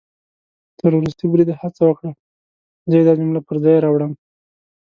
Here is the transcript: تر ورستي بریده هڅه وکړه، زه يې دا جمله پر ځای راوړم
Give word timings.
تر 0.79 0.91
ورستي 0.95 1.25
بریده 1.31 1.53
هڅه 1.61 1.81
وکړه، 1.85 2.11
زه 2.89 2.95
يې 2.99 3.03
دا 3.07 3.13
جمله 3.19 3.39
پر 3.47 3.55
ځای 3.63 3.77
راوړم 3.83 4.11